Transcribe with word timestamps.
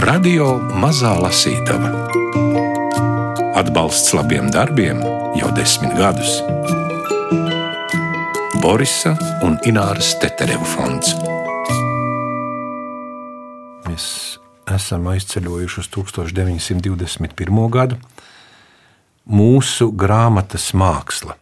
Radio 0.00 0.54
Mazā 0.80 1.10
Lasītava 1.20 1.90
Atbalsts 3.58 4.14
labiem 4.16 4.46
darbiem 4.48 5.02
jau 5.36 5.50
desmit 5.52 5.92
gadus. 5.98 6.38
Borisa 8.62 9.12
un 9.44 9.58
Ināras 9.68 10.14
Tetereva 10.22 10.64
fonds. 10.64 11.10
Mēs 13.90 14.06
esam 14.72 15.10
aizceļojuši 15.12 15.82
uz 15.82 15.90
1921. 15.98 17.60
gadu. 17.74 18.00
Mūsu 19.28 19.90
grāmatas 19.92 20.70
māksla. 20.72 21.36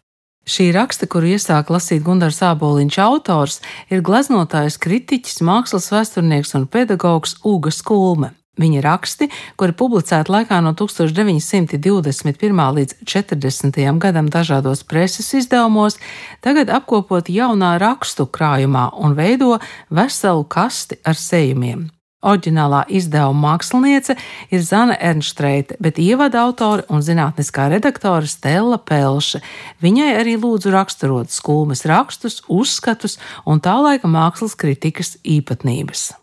Šī 0.49 0.73
raksta, 0.75 1.07
kuru 1.07 1.31
iesāk 1.37 1.71
lasīt 1.71 2.03
Gunārs 2.03 2.43
Aboliņš, 2.43 2.99
autors 3.07 3.61
ir 3.93 4.03
gleznotājs, 4.03 4.81
kritiķis, 4.83 5.45
mākslas 5.47 5.93
vēsturnieks 5.95 6.57
un 6.59 6.67
pedagogs 6.67 7.39
Uga 7.47 7.71
Skulme. 7.71 8.33
Viņa 8.59 8.81
raksti, 8.83 9.29
kuri 9.59 9.75
publicēti 9.79 10.33
laikā 10.35 10.59
no 10.65 10.73
1921. 10.79 12.63
līdz 12.79 12.97
40. 13.07 13.79
gadam 14.03 14.31
dažādos 14.35 14.83
preses 14.83 15.31
izdevumos, 15.39 16.01
tagad 16.43 16.73
apkopoti 16.75 17.39
jaunā 17.39 17.77
rakstu 17.79 18.27
krājumā 18.27 18.89
un 18.99 19.15
veido 19.19 19.61
veselu 19.95 20.43
kasti 20.51 20.99
ar 21.07 21.15
sējumiem. 21.15 21.87
Oriģinālā 22.19 22.81
izdevuma 22.91 23.53
māksliniece 23.53 24.17
ir 24.51 24.63
Zana 24.67 24.97
Ernštreite, 24.99 25.77
bet 25.79 26.01
ievada 26.03 26.43
autori 26.49 26.83
un 26.91 26.99
zinātniskā 26.99 27.69
redaktore 27.71 28.27
Stela 28.27 28.81
Pelše. 28.83 29.39
Viņai 29.79 30.17
arī 30.19 30.35
lūdzu 30.35 30.75
raksturot 30.75 31.31
skulmes 31.31 31.87
rakstus, 31.87 32.43
uzskatus 32.51 33.21
un 33.47 33.63
tā 33.63 33.79
laika 33.79 34.11
mākslas 34.11 34.59
kritikas 34.59 35.15
īpatnības. 35.23 36.18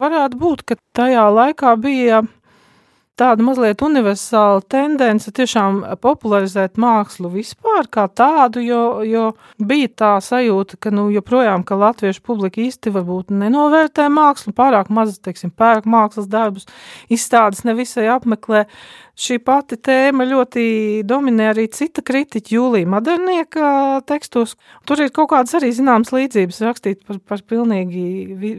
Varētu 0.00 0.38
būt, 0.40 0.62
ka 0.64 0.78
tajā 0.96 1.26
laikā 1.28 1.74
bija 1.76 2.22
tāda 3.20 3.44
mazliet 3.44 3.82
universāla 3.84 4.62
tendence 4.70 5.30
tiešām 5.36 5.82
popularizēt 6.00 6.80
mākslu 6.80 7.30
vispār 7.34 7.88
kā 7.92 8.06
tādu, 8.08 8.62
jo, 8.64 8.82
jo 9.04 9.26
bija 9.58 9.90
tā 10.02 10.12
sajūta, 10.24 10.78
ka 10.80 10.92
nu, 10.94 11.08
joprojām 11.12 11.64
ka 11.66 11.78
latviešu 11.80 12.24
publika 12.26 12.62
īsti 12.64 12.94
varbūt 12.94 13.34
nenovērtē 13.36 14.08
mākslu, 14.12 14.54
pārāk 14.56 14.90
maz, 14.92 15.18
teiksim, 15.20 15.52
pērk 15.52 15.88
mākslas 15.90 16.30
darbus, 16.30 16.68
izstādes 17.12 17.64
nevisai 17.68 18.08
apmeklē. 18.12 18.66
Šī 19.20 19.36
pati 19.44 19.76
tēma 19.76 20.24
ļoti 20.24 20.62
dominē 21.04 21.50
arī 21.50 21.66
cita 21.74 22.00
kritiķa 22.06 22.54
Jūlija 22.54 22.88
Madernieka 22.88 23.66
tekstos. 24.08 24.54
Tur 24.88 25.02
ir 25.04 25.12
kaut 25.12 25.28
kādas 25.34 25.52
arī 25.58 25.74
zināmas 25.76 26.14
līdzības 26.14 26.62
rakstīt 26.64 27.02
par, 27.04 27.20
par 27.20 27.44
pilnīgi 27.44 28.06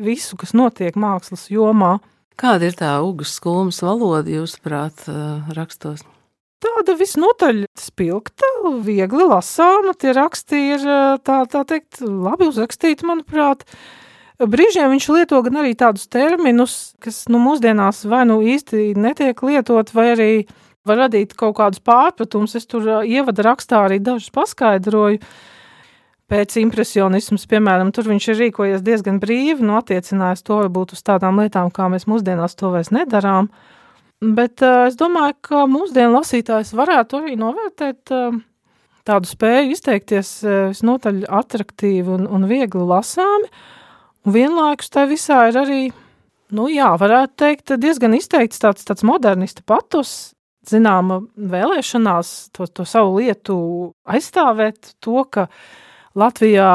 visu, 0.05 0.37
kas 0.37 0.53
notiek 0.53 0.99
mākslas 1.01 1.47
jomā. 1.49 1.95
Kāda 2.39 2.69
ir 2.69 2.77
tā 2.77 2.95
uguns 3.03 3.35
skulmas 3.37 3.81
valoda, 3.83 4.29
jūsuprāt, 4.31 5.05
rakstos? 5.55 6.03
Tāda 6.61 6.93
visnotaļ 6.97 7.63
spilgta, 7.77 8.47
viegli 8.85 9.25
lasāma. 9.25 9.95
Tie 9.97 10.13
raksti 10.13 10.61
ir 10.75 10.85
tā, 11.25 11.41
tā 11.49 11.63
teikt, 11.67 12.03
labi 12.05 12.47
uzrakstīti, 12.51 13.07
manuprāt. 13.09 13.65
Brīžiem 14.41 14.89
viņš 14.93 15.07
lieto 15.13 15.41
gan 15.45 15.61
arī 15.61 15.73
tādus 15.77 16.07
terminus, 16.09 16.75
kas 17.01 17.23
nu, 17.29 17.41
mūsdienās 17.41 18.03
vai 18.09 18.23
nu 18.29 18.39
īsti 18.45 18.93
netiek 18.97 19.41
lietot, 19.45 19.93
vai 19.93 20.11
arī 20.15 20.31
var 20.85 21.03
radīt 21.03 21.33
kaut 21.37 21.57
kādus 21.59 21.81
pārpratumus. 21.85 22.57
Es 22.57 22.69
tur 22.69 23.03
ievada 23.05 23.45
rakstā 23.51 23.85
arī 23.85 23.99
dažus 24.01 24.33
paskaidroju. 24.33 25.21
Uh, 25.21 25.50
pēc 26.31 26.55
impresionismas, 26.61 27.43
piemēram, 27.51 27.91
tur 27.95 28.07
viņš 28.11 28.27
ir 28.31 28.39
rīkojies 28.45 28.85
diezgan 28.85 29.19
brīvi, 29.21 29.65
nu, 29.65 29.75
attiecinājis 29.79 30.45
to 30.47 30.61
varbūt 30.61 30.95
uz 30.95 31.03
tādām 31.07 31.41
lietām, 31.41 31.71
kā 31.73 31.89
mēs 31.91 32.07
mūsdienās 32.07 32.55
to 32.59 32.71
vairs 32.71 32.91
nedarām. 32.95 33.49
Bet 34.21 34.61
uh, 34.63 34.85
es 34.87 34.95
domāju, 34.99 35.35
ka 35.47 35.65
mūsdienu 35.69 36.13
lasītājs 36.19 36.75
varētu 36.77 37.19
arī 37.19 37.35
novērtēt 37.41 38.13
uh, 38.15 38.37
tādu 39.07 39.31
spēju 39.31 39.73
izteikties 39.73 40.33
uh, 40.45 40.57
visnotaļ 40.71 41.23
attraktīvi 41.41 42.15
un, 42.19 42.27
un 42.29 42.45
viegli 42.49 42.85
lasāmi, 42.93 43.49
un 44.25 44.37
vienlaikus 44.37 44.93
tai 44.93 45.07
visā 45.09 45.41
ir 45.49 45.59
arī, 45.63 45.81
nu 46.55 46.69
jā, 46.71 46.93
varētu 47.01 47.37
teikt, 47.43 47.75
diezgan 47.81 48.15
izteikts 48.15 48.61
tāds, 48.61 48.85
tāds 48.87 49.03
modernista 49.07 49.65
patus, 49.65 50.35
zināma 50.69 51.23
vēlēšanās 51.35 52.51
to, 52.53 52.69
to 52.69 52.85
savu 52.85 53.17
lietu 53.17 53.55
aizstāvēt 54.05 54.93
to, 55.01 55.25
ka 55.33 55.49
uh, 55.49 55.79
Latvijā 56.17 56.71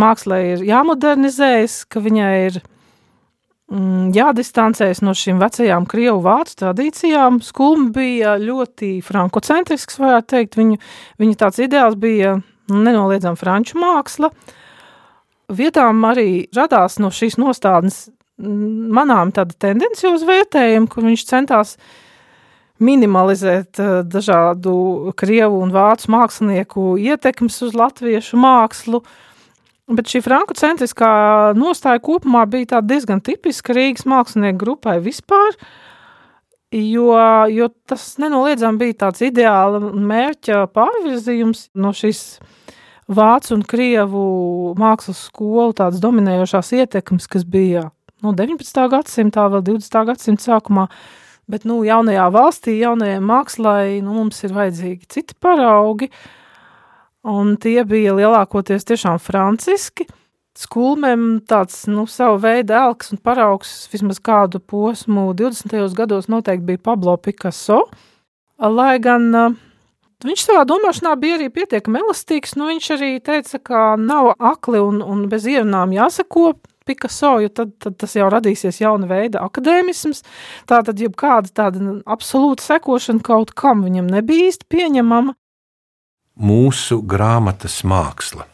mākslā 0.00 0.38
ir 0.54 0.62
jāmodernizējas, 0.64 1.82
ka 1.90 2.02
viņai 2.04 2.34
ir 2.46 2.60
mm, 2.60 4.12
jādistancējas 4.16 5.02
no 5.04 5.14
šīm 5.16 5.40
vecajām 5.42 5.88
krievu 5.90 6.22
vācu 6.24 6.56
tradīcijām. 6.62 7.40
Skulma 7.44 7.90
bija 7.94 8.36
ļoti 8.40 8.98
frankocentrisks, 9.04 10.00
varētu 10.00 10.32
teikt. 10.36 10.60
Viņu, 10.60 10.80
viņa 11.20 11.40
tāds 11.44 11.60
ideāls 11.66 11.98
bija 12.00 12.38
nenoliedzama 12.70 13.38
franču 13.40 13.80
māksla. 13.82 14.30
Vietām 15.50 16.04
arī 16.06 16.46
radās 16.54 17.00
no 17.02 17.10
šīs 17.12 17.36
nostādnes 17.42 18.06
mm, 18.40 18.86
manām 18.94 19.34
tāda 19.34 19.58
tendencioza 19.68 20.28
vērtējuma, 20.28 20.88
kur 20.88 21.10
viņš 21.10 21.26
centās 21.28 21.74
uh, 21.74 21.98
minimalizēt 22.80 23.80
eh, 23.80 23.90
dažādu 24.08 25.12
krievu 25.20 25.60
un 25.64 25.74
vācu 25.74 26.10
mākslinieku 26.14 26.94
ietekmes 27.00 27.60
uz 27.66 27.76
latviešu 27.76 28.40
mākslu. 28.40 29.02
Bet 29.90 30.10
šī 30.10 30.22
frankocentriskā 30.22 31.10
nostāja 31.58 31.98
kopumā 32.02 32.44
bija 32.46 32.78
diezgan 32.80 33.22
tipiska 33.26 33.74
Rīgas 33.74 34.06
mākslinieku 34.06 34.60
grupai 34.60 35.00
vispār, 35.02 35.56
jo, 36.70 37.10
jo 37.50 37.68
tas 37.90 38.04
nenoliedzami 38.22 38.84
bija 38.84 39.00
tāds 39.06 39.24
ideāla 39.26 39.80
mērķa 39.90 40.68
pārvirzījums 40.70 41.66
no 41.74 41.90
šīs 41.90 42.22
vācu 43.10 43.56
un 43.56 43.64
krievu 43.66 44.26
mākslas 44.78 45.24
skolu 45.26 45.74
tādas 45.74 45.98
dominējošās 46.02 46.70
ietekmes, 46.78 47.26
kas 47.26 47.42
bija 47.42 47.88
no 48.22 48.34
19. 48.36 48.86
gadsimtā, 48.92 49.48
vēl 49.50 49.64
20. 49.72 50.04
gadsimta 50.12 50.46
sākumā, 50.46 50.86
Bet 51.50 51.66
nu, 51.66 51.80
jaunajā 51.82 52.28
valstī, 52.30 52.76
jaunajai 52.78 53.18
mākslai, 53.24 53.98
nu, 54.04 54.14
mums 54.14 54.38
ir 54.46 54.54
vajadzīgi 54.54 55.08
citi 55.10 55.34
paraugi. 55.42 56.10
Un 57.26 57.56
tie 57.60 57.82
bija 57.84 58.14
lielākoties 58.16 58.86
tiešām 58.88 59.18
franciski. 59.20 60.06
Skulmēm 60.60 61.40
tāds 61.48 61.84
nu, 61.90 62.04
savu 62.10 62.40
veidu 62.42 62.74
elks 62.76 63.12
un 63.14 63.20
paraugs 63.22 63.72
vismaz 63.92 64.18
kādu 64.22 64.60
posmu 64.60 65.30
20. 65.38 65.74
gados 65.96 66.30
noteikti 66.30 66.66
bija 66.72 66.84
Pablo 66.90 67.16
Picasso. 67.22 67.84
Lai 68.60 68.98
gan 69.02 69.30
viņš 70.26 70.46
savā 70.46 70.64
domāšanā 70.68 71.14
bija 71.20 71.38
arī 71.38 71.48
pietiekami 71.54 72.02
elastīgs, 72.02 72.56
nu, 72.58 72.68
viņš 72.70 72.90
arī 72.96 73.12
teica, 73.24 73.60
ka 73.62 73.84
nav 74.00 74.34
akli 74.36 74.82
un, 74.82 75.00
un 75.00 75.24
bez 75.32 75.48
ierunām 75.48 75.94
jāsako 75.96 76.52
Picasso, 76.90 77.36
jo 77.44 77.50
tad, 77.54 77.76
tad 77.78 77.96
tas 78.02 78.16
jau 78.18 78.26
radīsies 78.32 78.82
jauna 78.82 79.06
veida 79.10 79.44
akadēmisms. 79.46 80.24
Tā 80.66 80.82
tad 80.86 80.98
jebkāda 80.98 81.52
tāda 81.62 82.00
absolūta 82.10 82.66
sekošana 82.66 83.22
kaut 83.26 83.54
kam 83.54 83.84
viņam 83.86 84.10
nebija 84.10 84.50
īsti 84.50 84.66
pieņemama. 84.74 85.36
Mūsu 86.40 87.02
grāmatas 87.06 87.82
māksla. 87.86 88.46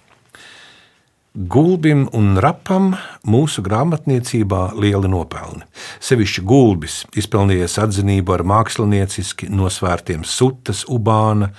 Gulbim 1.36 2.06
un 2.16 2.38
rapam 2.40 2.94
mūsu 3.28 3.60
grāmatniecībā 3.64 4.60
lieli 4.80 5.08
nopelni. 5.12 5.66
Sevišķi 6.00 6.44
gulbis 6.48 7.02
izpelnījies 7.12 7.76
atzinību 7.82 8.32
ar 8.38 8.44
mākslinieciski 8.48 9.50
nosvērtiem 9.52 10.24
sutas, 10.24 10.86
ubāna, 10.88 11.50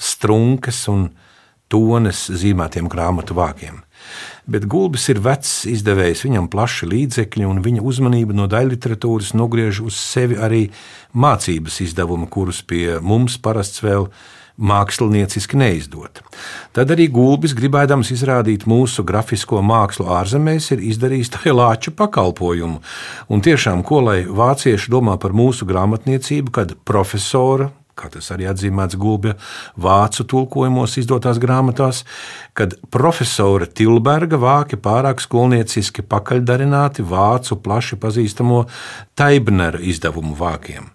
strunkas 0.00 0.80
un 0.88 1.10
tones 1.68 2.24
zīmētiem 2.40 2.88
grāmatu 2.88 3.36
vākiem. 3.36 3.82
Bet 4.48 4.64
Gulbis 4.70 5.08
ir 5.12 5.20
vecs 5.24 5.62
izdevējs, 5.68 6.24
viņam 6.26 6.48
plaši 6.52 6.88
līdzekļi, 6.88 7.46
un 7.48 7.62
viņa 7.64 7.84
uzmanība 7.84 8.36
no 8.36 8.48
daļliteratūras 8.50 9.34
nogriež 9.36 9.82
uz 9.84 10.00
sevi 10.00 10.38
arī 10.40 10.66
mācības 11.12 11.80
izdevuma, 11.84 12.28
kurus 12.30 12.62
pie 12.64 12.98
mums 13.04 13.38
parasts 13.42 13.84
vēl 13.84 14.08
mākslinieciski 14.58 15.58
neizdot. 15.58 16.20
Tad 16.74 16.90
arī 16.90 17.06
Gulbis, 17.14 17.54
gribēdams 17.54 18.10
izrādīt 18.14 18.66
mūsu 18.68 19.04
grafisko 19.06 19.62
mākslu 19.62 20.08
ārzemēs, 20.18 20.72
ir 20.74 20.82
izdarījis 20.90 21.34
tai 21.36 21.54
lāču 21.54 21.94
pakalpojumu. 21.94 22.82
Un 23.30 23.44
tiešām, 23.44 23.84
ko 23.86 24.02
lai 24.08 24.20
vācieši 24.26 24.90
domā 24.90 25.14
par 25.22 25.36
mūsu 25.36 25.68
grāmatniecību, 25.68 26.54
kad 26.58 26.74
profesora 26.88 27.70
kā 27.98 28.10
tas 28.12 28.30
arī 28.34 28.46
atzīmēts 28.50 28.98
Gulbja 29.00 29.34
vācu 29.80 30.26
tulkojumos 30.30 30.96
izdotās 31.02 31.40
grāmatās, 31.42 32.04
kad 32.56 32.76
profesora 32.94 33.66
Tilberga 33.66 34.38
vāki 34.40 34.78
pārāk 34.80 35.22
skolnieciski 35.24 36.04
pakaļdarināti 36.06 37.06
vācu 37.06 37.58
plaši 37.64 37.98
pazīstamo 38.00 38.64
Taibnera 39.18 39.80
izdevumu 39.82 40.36
vākiem. 40.38 40.92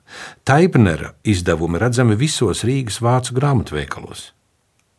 Taibnera 0.48 1.14
izdevumi 1.24 1.82
redzami 1.82 2.16
visos 2.20 2.64
Rīgas 2.68 3.02
vācu 3.04 3.36
grāmatveikalos. 3.40 4.32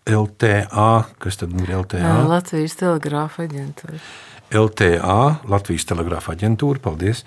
LTA, 0.04 0.92
kas 1.18 1.40
tad 1.40 1.54
ir 1.56 1.70
LTA? 1.72 2.12
Latvijas 2.28 2.76
telegrāfa 2.76 3.46
aģentūra. 3.46 3.96
LTA, 4.52 5.20
Latvijas 5.48 5.86
telegrāfa 5.88 6.34
aģentūra, 6.36 6.82
paldies. 6.84 7.24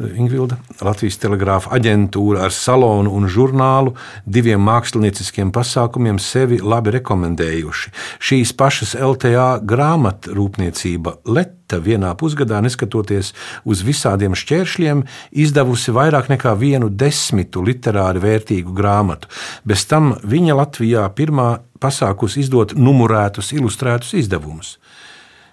Ingvilda, 0.00 0.56
Latvijas 0.80 1.18
telegrāfa 1.20 1.74
aģentūra 1.76 2.46
ar 2.46 2.54
salonu 2.54 3.12
un 3.12 3.26
žurnālu 3.28 3.92
diviem 4.24 4.62
mākslinieciskiem 4.64 5.50
pasākumiem 5.52 6.16
sevi 6.22 6.56
labi 6.64 6.94
rekomendējuši. 6.96 7.92
Šīs 8.16 8.54
pašas 8.56 8.94
LTA 8.96 9.60
grāmatu 9.60 10.32
rūpniecība 10.38 11.18
Leta 11.28 11.82
vienā 11.84 12.14
pusgadā, 12.16 12.62
neskatoties 12.64 13.34
uz 13.68 13.84
visādiem 13.84 14.36
šķēršļiem, 14.38 15.04
izdevusi 15.44 15.92
vairāk 15.92 16.32
nekā 16.32 16.56
vienu 16.56 16.88
desmitu 16.88 17.60
literāri 17.66 18.24
vērtīgu 18.24 18.72
grāmatu. 18.72 19.28
Bez 19.68 19.84
tam 19.90 20.14
viņa 20.24 20.56
Latvijā 20.62 21.04
pirmā 21.12 21.58
pasākus 21.80 22.40
izdot 22.40 22.72
numurētus, 22.72 23.52
ilustrētus 23.52 24.16
izdevumus. 24.24 24.78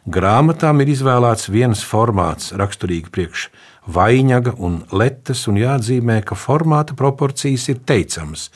Grāmatām 0.07 0.79
ir 0.79 0.93
izvēlēts 0.93 1.49
viens 1.51 1.81
formāts, 1.83 2.53
raksturīgi 2.55 3.11
priekš 3.11 3.49
vainaga 3.87 4.53
un 4.57 4.81
letes, 4.91 5.45
un 5.47 5.59
jāatzīmē, 5.59 6.21
ka 6.27 6.37
formāta 6.37 6.95
proporcijas 6.97 7.69
ir 7.71 7.79
teicamas. 7.87 8.49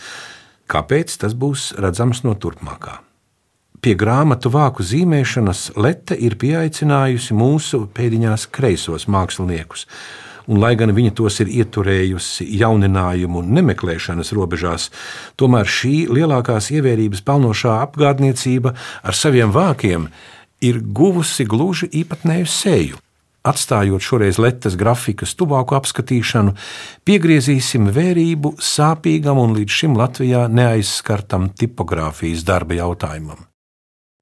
Kāpēc 0.72 1.18
tas 1.24 1.36
būs 1.36 1.72
redzams 1.80 2.24
no 2.24 2.36
turpmākā? 2.36 3.00
Pie 3.82 3.96
grāmatu 3.98 4.52
vāku 4.54 4.84
zīmēšanas 4.86 5.72
Lete 5.82 6.14
ir 6.14 6.36
pieaicinājusi 6.38 7.34
mūsu 7.34 7.88
pēdiņās 7.98 8.46
kreisos 8.54 9.08
māksliniekus, 9.10 9.88
un, 10.46 10.60
lai 10.62 10.76
gan 10.78 10.94
viņa 10.94 11.16
tos 11.18 11.40
ir 11.42 11.50
ieturējusi 11.50 12.46
jauninājumu 12.62 13.42
un 13.42 13.56
nemeklēšanas 13.58 14.32
robežās, 14.38 14.92
tomēr 15.34 15.66
šī 15.66 15.96
lielākās 16.14 16.70
ievērības 16.78 17.26
pelnošā 17.26 17.80
apgādniecība 17.88 18.76
ar 19.02 19.18
saviem 19.18 19.50
vākiem 19.56 20.12
ir 20.62 20.78
guvusi 20.86 21.50
gluži 21.50 21.90
īpatnēju 22.04 22.52
seju. 22.54 23.02
Atstājot 23.42 24.04
šoreiz 24.06 24.38
letes 24.38 24.76
grafikas 24.78 25.32
tuvāku 25.34 25.74
apskatīšanu, 25.74 26.52
piegriezīsim 27.10 27.88
vērību 27.90 28.54
sāpīgam 28.62 29.42
un 29.42 29.56
līdz 29.58 29.78
šim 29.80 29.96
Latvijā 29.98 30.44
neaizskartam 30.46 31.50
tipogrāfijas 31.58 32.46
darba 32.46 32.78
jautājumam. 32.78 33.48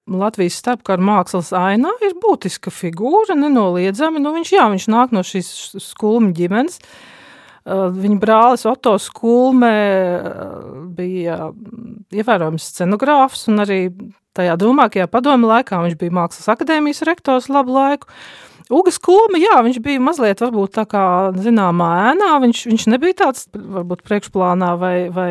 Latvijas 0.09 0.57
starpkara 0.61 1.03
mākslas 1.03 1.51
ainā 1.53 1.91
ir 2.07 2.15
būtiska 2.21 2.71
figūra, 2.73 3.35
nenoliedzami. 3.37 4.23
Nu, 4.23 4.31
viņš, 4.39 4.55
jā, 4.55 4.65
viņš 4.71 4.87
nāk 4.89 5.13
no 5.13 5.25
šīs 5.27 5.51
skulmu 5.83 6.31
ģimenes. 6.39 6.79
Uh, 7.69 7.89
viņa 7.93 8.17
brālis 8.23 8.63
Otto 8.65 8.95
Skulme 9.03 9.69
uh, 9.69 10.53
bija 10.95 11.51
ievērojams 12.15 12.71
scenogrāfs, 12.71 13.49
un 13.51 13.67
arī 13.67 13.81
tajā 14.33 14.55
domātajā 14.57 15.09
padomu 15.11 15.51
laikā 15.51 15.83
viņš 15.83 15.97
bija 15.99 16.15
Mākslas 16.21 16.47
akadēmijas 16.55 17.03
rektors 17.09 17.51
labu 17.51 17.75
laiku. 17.75 18.07
Ugas 18.69 18.99
Kulma, 19.01 19.39
jā, 19.41 19.55
viņš 19.65 19.79
bija 19.81 20.01
mazliet, 20.03 20.43
varbūt 20.43 20.75
tā 20.77 20.83
kā 20.89 21.03
zināmā 21.41 21.87
ēnā, 22.11 22.35
viņš, 22.43 22.59
viņš 22.69 22.83
nebija 22.91 23.15
tāds, 23.23 23.47
varbūt 23.49 24.03
priekšplānā 24.05 24.75
vai, 24.77 24.93
vai 25.13 25.29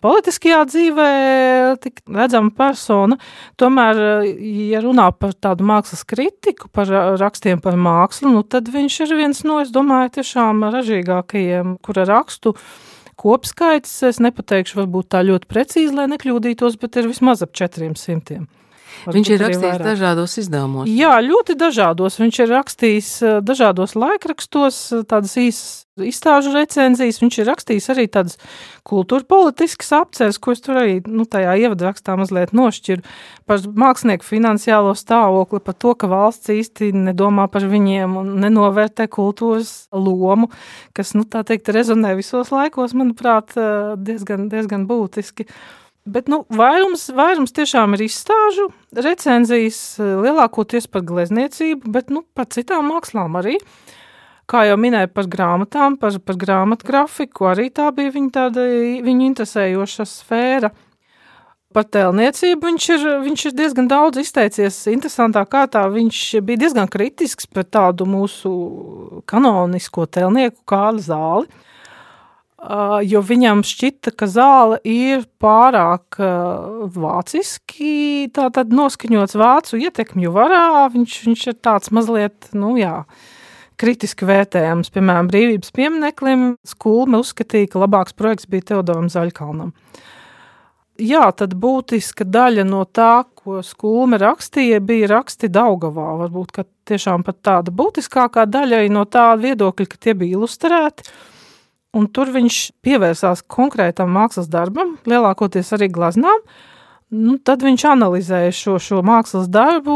politiskajā 0.00 0.62
dzīvē 0.70 1.08
tik 1.84 2.00
redzama 2.08 2.48
persona. 2.56 3.18
Tomēr, 3.60 4.00
ja 4.72 4.80
runā 4.84 5.10
par 5.12 5.36
tādu 5.36 5.68
mākslas 5.68 6.06
kritiku, 6.08 6.70
par 6.72 6.88
rakstiem 7.20 7.60
par 7.60 7.76
mākslu, 7.76 8.32
nu, 8.32 8.40
tad 8.40 8.72
viņš 8.72 8.98
ir 9.04 9.14
viens 9.20 9.44
no, 9.44 9.60
es 9.60 9.74
domāju, 9.74 10.14
tiešām 10.16 10.64
ražīgākajiem, 10.72 11.76
kura 11.84 12.08
rakstu 12.08 12.56
kopskaits, 13.20 13.98
es 14.08 14.24
nepateikšu 14.24 14.80
varbūt 14.80 15.12
tā 15.12 15.20
ļoti 15.28 15.52
precīzi, 15.52 15.92
lai 16.00 16.08
nekļūdītos, 16.16 16.80
bet 16.80 16.96
ir 16.96 17.12
vismaz 17.12 17.44
ap 17.44 17.52
400. 17.52 18.40
Viņš 19.12 19.30
ir 19.34 19.40
rakstījis 19.42 19.64
vairāk. 19.64 19.86
dažādos 19.86 20.36
izdevumos. 20.38 20.90
Jā, 20.90 21.14
ļoti 21.24 21.56
dažādos. 21.58 22.18
Viņš 22.22 22.42
ir 22.44 22.52
rakstījis 22.52 23.10
eh, 23.22 23.38
dažādos 23.42 23.96
laikrakstos, 23.98 24.82
eh, 24.92 25.06
tādas 25.08 25.34
īsas 25.40 25.82
izstāžu 26.00 26.54
recenzijas. 26.54 27.20
Viņš 27.20 27.38
ir 27.42 27.48
rakstījis 27.50 27.88
arī 27.92 28.06
tādas 28.08 28.38
kultūra 28.88 29.26
politiskas 29.28 29.92
apceres, 29.96 30.38
ko 30.40 30.54
es 30.54 30.62
tur 30.64 30.80
arī 30.80 31.00
nu, 31.06 31.26
tajā 31.28 31.52
ievadrakstā 31.66 32.16
mazliet 32.16 32.54
nošķiru 32.56 33.04
par 33.48 33.60
mākslinieku 33.66 34.26
finansiālo 34.26 34.94
stāvokli, 34.96 35.60
par 35.64 35.76
to, 35.76 35.92
ka 35.98 36.08
valsts 36.10 36.52
īsti 36.54 36.92
nedomā 36.96 37.48
par 37.52 37.66
viņiem 37.68 38.16
un 38.22 38.32
nenovērtē 38.42 39.08
kultūras 39.12 39.90
lomu, 39.92 40.48
kas, 40.96 41.12
nu, 41.18 41.26
tā 41.28 41.44
teikt, 41.46 41.72
rezonē 41.74 42.14
visos 42.18 42.54
laikos, 42.54 42.96
manuprāt, 42.96 43.56
eh, 43.58 43.94
diezgan, 43.98 44.48
diezgan 44.52 44.88
būtiski. 44.88 45.48
Bet 46.02 46.26
nu, 46.26 46.40
vairums, 46.50 47.06
vairums 47.14 47.54
tiešām 47.54 47.94
ir 47.94 48.08
izstāžu, 48.08 48.66
recenzijas 48.96 49.78
eh, 50.02 50.14
lielākoties 50.24 50.88
par 50.90 51.04
glezniecību, 51.06 51.92
bet 51.94 52.10
nu, 52.10 52.24
par 52.34 52.48
citām 52.50 52.90
mākslām 52.90 53.38
arī. 53.38 53.60
Kā 54.50 54.64
jau 54.66 54.74
minēju 54.82 55.12
par 55.14 55.28
grāmatām, 55.30 55.94
par, 56.02 56.18
par 56.18 56.38
grāmatu 56.40 56.88
grafiku, 56.88 57.46
arī 57.52 57.68
tā 57.70 57.86
bija 57.94 58.10
viņa, 58.16 58.32
tāda, 58.34 58.66
viņa 59.06 59.28
interesējoša 59.28 60.08
sfēra. 60.10 60.72
Par 61.72 61.86
tēlniecību 61.88 62.66
viņš 62.68 62.88
ir, 62.92 63.04
viņš 63.22 63.44
ir 63.48 63.54
diezgan 63.62 63.86
daudz 63.88 64.18
izteicies. 64.20 64.82
Interesantā 64.92 65.46
kārtā 65.48 65.86
viņš 65.88 66.18
bija 66.44 66.66
diezgan 66.66 66.90
kritisks 66.90 67.46
pret 67.48 67.70
tādu 67.72 68.04
mūsu 68.10 68.50
kanonisko 69.30 70.10
tēlnieku 70.10 70.66
Kāli 70.68 71.06
Zāli 71.06 71.48
jo 73.02 73.22
viņam 73.26 73.64
šķita, 73.66 74.12
ka 74.14 74.28
zāle 74.30 74.78
ir 74.86 75.24
pārāk 75.42 76.18
vāciski 76.94 78.28
noskaņots 78.30 79.38
vācu 79.38 79.80
ietekmju 79.82 80.30
varā. 80.34 80.88
Viņš, 80.94 81.16
viņš 81.26 81.46
ir 81.50 81.56
tāds 81.58 81.90
mazliet, 81.94 82.52
nu 82.54 82.76
jā, 82.78 83.02
kritiski 83.82 84.28
vērtējams. 84.28 84.92
Piemēram, 84.94 85.30
brīvības 85.32 85.74
piemineklim 85.74 86.52
skulme 86.66 87.22
uzskatīja, 87.22 87.72
ka 87.72 87.82
labāks 87.82 88.14
projekts 88.14 88.46
bija 88.46 88.72
Teodoram 88.72 89.10
Zaļkalnam. 89.10 89.74
Jā, 91.02 91.24
tad 91.34 91.56
būtiska 91.58 92.22
daļa 92.28 92.66
no 92.68 92.84
tā, 92.84 93.24
ko 93.42 93.58
skulme 93.66 94.20
rakstīja, 94.22 94.78
bija 94.84 95.08
raksti 95.16 95.50
Daugavā. 95.50 96.12
Varbūt, 96.20 96.52
ka 96.54 96.66
tiešām 96.86 97.24
pat 97.26 97.40
tāda 97.42 97.74
būtiskākā 97.74 98.44
daļa 98.46 98.84
no 98.92 99.02
tā 99.10 99.32
viedokļa, 99.40 99.88
ka 99.88 99.98
tie 99.98 100.14
bija 100.14 100.38
ilustrēti 100.38 101.10
un 101.96 102.08
tur 102.08 102.32
viņš 102.34 102.58
pievērsās 102.84 103.44
konkrētam 103.50 104.12
mākslas 104.14 104.50
darbam, 104.52 104.96
lielākoties 105.08 105.74
arī 105.76 105.90
glaznām. 105.92 106.44
Nu, 107.12 107.34
tad 107.44 107.60
viņš 107.60 107.82
analizēja 107.90 108.54
šo, 108.56 108.78
šo 108.80 109.02
mākslas 109.04 109.50
darbu 109.52 109.94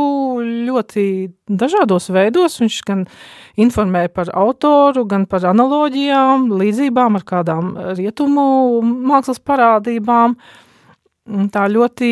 ļoti 0.67 1.05
dažādos 1.49 2.11
veidos. 2.13 2.59
Viņš 2.61 2.77
gan 2.85 3.07
informēja 3.57 4.13
par 4.13 4.29
autoru, 4.37 5.07
gan 5.09 5.25
par 5.25 5.47
analoģijām, 5.49 6.51
līdzībām 6.61 7.17
ar 7.17 7.25
kādām 7.25 7.73
rietumu 7.97 8.45
mākslas 8.85 9.41
parādībām. 9.41 10.37
Uh, 10.37 10.66
tā 11.53 11.65
ļoti 11.71 12.09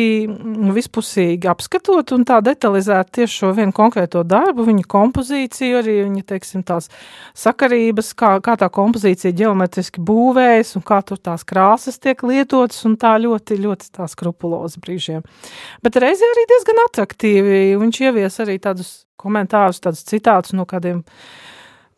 vispusīgi 0.75 1.47
apskatot 1.47 2.11
un 2.15 2.25
tā 2.27 2.41
detalizēti 2.43 3.21
tieši 3.21 3.39
šo 3.41 3.51
vienu 3.55 3.75
konkrēto 3.75 4.23
darbu, 4.27 4.65
viņa 4.67 4.83
kompozīciju, 4.91 5.79
arī 5.79 5.95
viņa, 6.03 6.23
teiksim, 6.33 6.65
tās 6.67 6.89
sakarības, 7.37 8.11
kā, 8.19 8.33
kā 8.43 8.57
tā 8.59 8.69
kompozīcija 8.73 9.35
ģeometriski 9.39 10.03
būvējas 10.05 10.75
un 10.79 10.85
kā 10.87 10.99
tur 11.07 11.21
tās 11.23 11.47
krāsas 11.47 11.99
tiek 12.03 12.21
lietotas 12.27 12.83
un 12.89 12.97
tā 12.99 13.15
ļoti, 13.23 13.59
ļoti 13.63 13.91
tā 13.95 14.09
skrupulozi 14.11 14.83
brīžiem. 14.83 15.25
Bet 15.85 15.99
reizē 16.03 16.31
arī 16.35 16.47
diezgan 16.51 16.85
atraktīvi, 16.89 17.59
viņš 17.81 18.03
ievies 18.03 18.39
arī 18.43 18.59
tādus 18.63 18.93
komentārus, 19.21 19.81
tādus 19.83 20.03
citātus 20.07 20.55
no 20.57 20.67
kādiem 20.69 21.05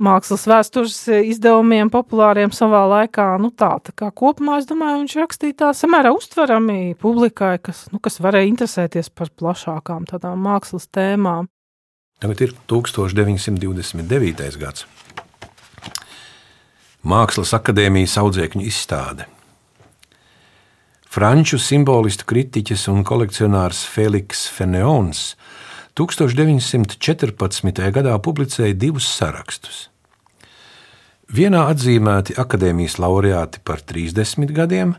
mākslas 0.03 0.45
vēstures 0.49 0.97
izdevumiem, 1.09 1.89
populāriem 1.93 2.51
savā 2.53 2.83
laikā. 2.91 3.27
Nu, 3.41 3.51
tā, 3.51 3.77
tā 3.83 3.93
kā 3.97 4.11
kopumā 4.13 4.59
es 4.61 4.67
domāju, 4.69 5.01
viņš 5.03 5.15
rakstīja 5.21 5.59
tā 5.63 5.71
samērā 5.77 6.13
uztverami 6.15 6.95
publikai, 7.01 7.57
kas, 7.63 7.87
nu, 7.93 8.01
kas 8.03 8.19
varēja 8.23 8.51
interesēties 8.51 9.09
par 9.09 9.31
plašākām 9.33 10.05
tādām 10.09 10.43
mākslas 10.45 10.89
tēmām. 10.93 11.49
Tagad 12.21 12.41
ir 12.41 12.53
1929. 12.69 14.61
gads. 14.61 14.87
Mākslas 17.07 17.53
akadēmijas 17.55 18.17
audzēkņu 18.19 18.63
izstāde. 18.67 19.27
Franču 21.07 21.57
simbolistu 21.61 22.25
kritiķis 22.29 22.87
un 22.91 23.03
kolekcionārs 23.07 23.85
Feliks 23.89 24.43
Feneons 24.53 25.37
1914. 25.97 27.91
gadā 27.95 28.13
publicēja 28.21 28.75
divus 28.77 29.07
sarakstus. 29.09 29.87
Vienā 31.27 31.65
atzīmēti 31.73 32.37
akadēmijas 32.39 32.99
laureāti 33.01 33.59
par 33.65 33.81
30 33.81 34.53
gadiem, 34.55 34.93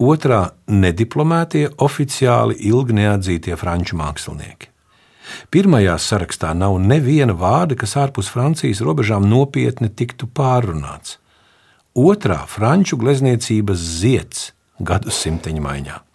otrā 0.00 0.40
nediplomētie 0.66 1.68
oficiāli 1.84 2.56
ilgi 2.70 2.96
neatzītie 2.98 3.54
franču 3.60 4.00
mākslinieki. 4.00 4.72
Pirmajā 5.52 5.98
sarakstā 6.00 6.54
nav 6.56 6.78
neviena 6.80 7.36
vārda, 7.36 7.76
kas 7.76 7.94
ārpus 8.00 8.32
Francijas 8.32 8.80
robežām 8.80 9.28
nopietni 9.28 9.92
tiktu 9.92 10.26
pārrunāts. 10.26 11.18
Otrā- 11.94 12.46
franču 12.56 12.96
glezniecības 12.96 13.78
zieds 14.00 14.52
gadsimteņa 14.80 15.62
maiņā. 15.62 16.07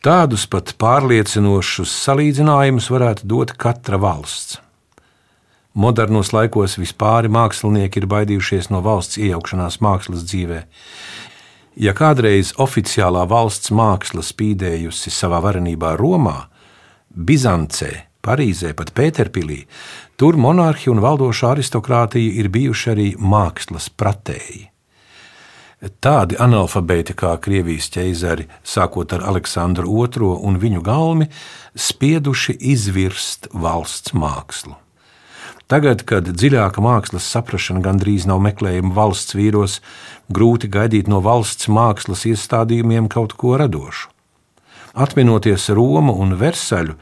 Tādus 0.00 0.46
pat 0.48 0.70
pārliecinošus 0.80 1.92
salīdzinājumus 2.06 2.86
varētu 2.88 3.26
dot 3.28 3.50
katra 3.60 3.98
valsts. 4.00 4.56
Modernos 5.76 6.30
laikos 6.32 6.78
vispār 6.80 7.28
mākslinieki 7.28 8.00
ir 8.00 8.06
baidījušies 8.08 8.70
no 8.72 8.80
valsts 8.80 9.20
iejaukšanās 9.20 9.76
mākslas 9.84 10.24
dzīvē. 10.24 10.62
Ja 11.84 11.92
kādreiz 11.92 12.54
oficiālā 12.56 13.26
valsts 13.28 13.68
māksla 13.76 14.24
spīdējusi 14.24 15.12
savā 15.12 15.42
varenībā 15.44 15.92
Romā, 16.00 16.48
Bizancē, 17.12 17.92
Parīzē, 18.24 18.72
pat 18.80 18.94
Pēterpilī, 18.96 19.66
tur 20.16 20.40
monarhi 20.40 20.88
un 20.88 21.04
valdošā 21.04 21.52
aristokrātija 21.58 22.40
ir 22.40 22.48
bijuši 22.48 22.92
arī 22.96 23.08
mākslas 23.20 23.92
pratēji. 23.92 24.69
Tādi 25.80 26.36
analfabēti 26.36 27.14
kā 27.16 27.30
Krievijas 27.40 27.86
ķeizari, 27.94 28.44
sākot 28.60 29.14
ar 29.16 29.22
Aleksandru 29.30 29.88
II 29.88 30.34
un 30.44 30.58
viņu 30.60 30.82
galmi, 30.84 31.30
spieduši 31.72 32.52
izvirst 32.72 33.48
valsts 33.56 34.12
mākslu. 34.12 34.76
Tagad, 35.70 36.02
kad 36.04 36.26
dziļāka 36.28 36.82
mākslas 36.84 37.24
saprāšana 37.32 37.80
gandrīz 37.80 38.26
nav 38.28 38.42
meklējama 38.44 38.92
valsts 38.92 39.36
vīros, 39.38 39.78
grūti 40.28 40.68
gaidīt 40.68 41.08
no 41.08 41.22
valsts 41.24 41.70
mākslas 41.72 42.26
iestādījumiem 42.28 43.08
kaut 43.08 43.32
ko 43.40 43.56
radošu. 43.56 44.10
Atminoties 44.92 45.70
Romu 45.72 46.12
un 46.20 46.34
Versaļu, 46.36 46.98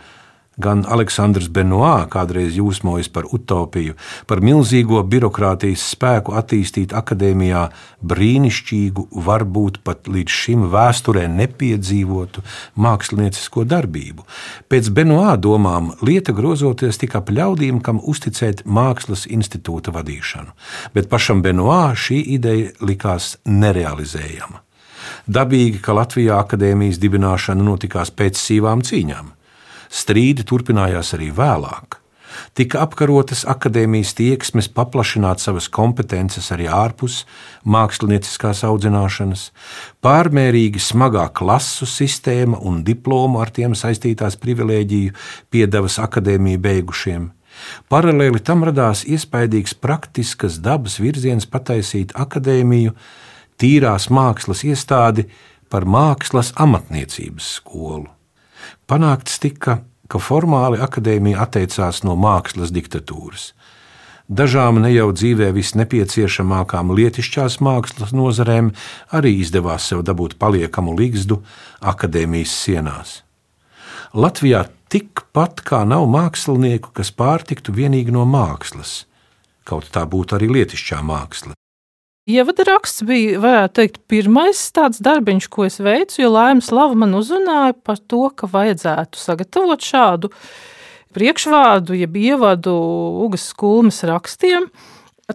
Gan 0.58 0.82
Aleksandrs 0.90 1.46
Benoā 1.54 2.08
kādreiz 2.10 2.56
jūsmojas 2.58 3.06
par 3.14 3.28
utopiju, 3.30 3.94
par 4.26 4.42
milzīgo 4.42 5.04
birokrātijas 5.06 5.84
spēku 5.94 6.34
attīstīt 6.34 6.94
akadēmijā 6.98 7.68
brīnišķīgu, 8.02 9.04
varbūt 9.28 9.78
pat 9.86 10.10
līdz 10.10 10.34
šim 10.40 10.66
vēsturē 10.72 11.28
nepiedzīvotu 11.30 12.42
māksliniecisko 12.74 13.62
darbību. 13.70 14.26
Pēc 14.66 14.90
Benoā 14.98 15.36
domām 15.38 15.92
lieta 16.02 16.34
grozoties 16.34 16.98
tika 16.98 17.22
ap 17.22 17.30
ļaudīm, 17.30 17.78
kam 17.78 18.02
uzticēt 18.02 18.66
mākslas 18.66 19.28
institūta 19.30 19.94
vadīšanu, 19.94 20.54
bet 20.94 21.06
pašam 21.12 21.42
Benoā 21.46 21.94
šī 21.94 22.18
ideja 22.34 22.74
likās 22.82 23.36
nerealizējama. 23.46 24.64
Dabīgi, 25.28 25.78
ka 25.84 25.94
Latvijā 25.94 26.42
akadēmijas 26.42 26.98
dibināšana 26.98 27.62
notikās 27.62 28.10
pēc 28.10 28.40
sīvām 28.40 28.82
cīņām. 28.82 29.37
Strīdi 29.88 30.44
turpinājās 30.48 31.14
arī 31.16 31.32
vēlāk. 31.34 31.98
Tika 32.54 32.82
apkarotas 32.84 33.44
akadēmijas 33.48 34.12
tieksmes 34.18 34.68
paplašināt 34.74 35.42
savas 35.42 35.68
kompetences 35.72 36.50
arī 36.54 36.68
ārpus 36.70 37.22
mākslinieckās 37.64 38.64
audzināšanas, 38.68 39.48
pārmērīgi 40.04 40.82
smagā 40.82 41.28
klasu 41.34 41.88
sistēma 41.88 42.60
un 42.60 42.82
diplomu 42.86 43.40
ar 43.42 43.52
tiem 43.54 43.74
saistītās 43.78 44.38
privilēģiju 44.42 45.14
piedevas 45.50 45.98
akadēmiju 46.02 46.62
beigušiem. 46.66 47.30
Paralēli 47.90 48.42
tam 48.44 48.62
radās 48.68 49.02
iespaidīgs 49.08 49.74
praktiskas 49.74 50.60
dabas 50.62 50.98
virziens 51.02 51.48
pataisīt 51.48 52.14
akadēmiju, 52.14 52.94
tīrās 53.58 54.10
mākslas 54.14 54.62
iestādi 54.68 55.26
par 55.68 55.88
mākslas 55.88 56.52
amatniecības 56.56 57.56
skolu. 57.58 58.17
Panākts 58.88 59.38
tika, 59.42 59.80
ka 60.08 60.20
formāli 60.22 60.80
akadēmija 60.80 61.42
atteicās 61.44 62.02
no 62.06 62.16
mākslas 62.16 62.72
diktatūras. 62.74 63.52
Dažām 64.28 64.82
ne 64.84 64.90
jau 64.92 65.08
dzīvē 65.16 65.48
visnepieciešamākām 65.56 66.92
lietišķās 66.92 67.62
mākslas 67.64 68.12
nozarēm 68.12 68.74
arī 69.16 69.38
izdevās 69.40 69.86
sev 69.88 70.02
dabūt 70.04 70.36
paliekamu 70.40 70.92
līgzdu 70.98 71.40
akadēmijas 71.80 72.56
sienās. 72.64 73.14
Latvijā 74.12 74.66
tikpat 74.92 75.62
kā 75.64 75.80
nav 75.88 76.04
mākslinieku, 76.12 76.92
kas 76.92 77.12
pārtiktu 77.12 77.72
vienīgi 77.76 78.12
no 78.12 78.24
mākslas, 78.28 79.06
kaut 79.64 79.88
tā 79.92 80.04
būtu 80.04 80.36
arī 80.36 80.52
lietišķā 80.58 81.00
māksla. 81.04 81.56
Ievada 82.28 82.60
raksts 82.68 83.06
bija, 83.08 83.38
varētu 83.40 83.72
teikt, 83.78 83.94
pirmais 84.04 84.58
tāds 84.76 85.00
darbiņš, 85.00 85.46
ko 85.48 85.64
es 85.64 85.78
veicu, 85.80 86.18
jo 86.20 86.28
Laimas 86.34 86.68
Lava 86.76 86.92
man 87.00 87.16
uzrunāja 87.16 87.72
par 87.72 87.96
to, 88.04 88.26
ka 88.36 88.44
vajadzētu 88.52 89.16
sagatavot 89.16 89.80
šādu 89.80 90.28
priekšvārdu, 91.16 91.96
jeb 91.96 92.18
ievadu 92.20 92.74
Ugas 93.24 93.46
skulmes 93.48 94.02
rakstiem, 94.04 94.68